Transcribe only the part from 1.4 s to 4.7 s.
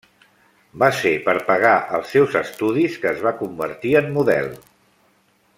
pagar els seus estudis que es va convertir en model.